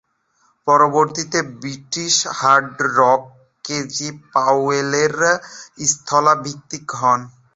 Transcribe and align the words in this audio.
পরবর্তীতে 0.67 1.39
British 1.55 2.15
hard 2.39 2.67
rock, 2.97 3.21
Cozy 3.65 4.09
পাওয়েলের 4.33 5.15
স্থলাভিষিক্ত 5.87 6.71
হন। 6.99 7.19